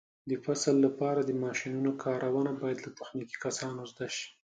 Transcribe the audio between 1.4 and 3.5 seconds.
ماشینونو کارونه باید له تخنیکي